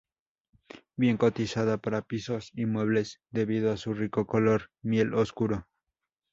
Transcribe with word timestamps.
Bien 0.95 1.17
cotizada 1.17 1.77
para 1.77 2.01
pisos 2.01 2.49
y 2.55 2.65
muebles 2.65 3.21
debido 3.29 3.71
a 3.71 3.77
su 3.77 3.93
rico 3.93 4.25
color 4.25 4.71
miel 4.81 5.13
oscuro. 5.13 5.67